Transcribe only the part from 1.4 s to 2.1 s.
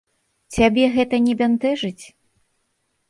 бянтэжыць?